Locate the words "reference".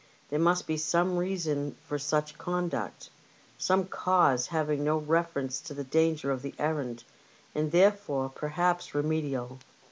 4.97-5.61